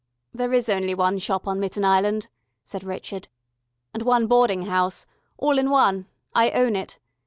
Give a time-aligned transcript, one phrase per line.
[0.33, 2.27] "There is only one shop on Mitten Island,"
[2.65, 3.27] said Richard.
[3.93, 5.05] "And one boarding house.
[5.37, 6.07] All in one.
[6.33, 6.97] I own it.